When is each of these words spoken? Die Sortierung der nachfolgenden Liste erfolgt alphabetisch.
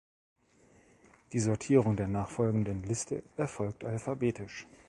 Die 1.31 1.39
Sortierung 1.39 1.95
der 1.95 2.07
nachfolgenden 2.07 2.81
Liste 2.81 3.21
erfolgt 3.37 3.83
alphabetisch. 3.83 4.65